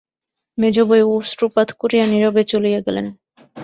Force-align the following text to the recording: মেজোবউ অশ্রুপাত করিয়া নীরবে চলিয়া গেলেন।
মেজোবউ 0.57 1.07
অশ্রুপাত 1.17 1.69
করিয়া 1.81 2.05
নীরবে 2.11 2.41
চলিয়া 2.51 2.79
গেলেন। 2.85 3.05